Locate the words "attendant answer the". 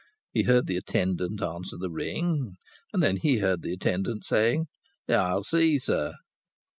0.77-1.91